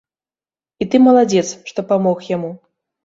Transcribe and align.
І 0.85 0.87
ты 0.95 1.01
маладзец, 1.07 1.45
што 1.73 1.79
памог 1.93 2.17
яму. 2.35 2.51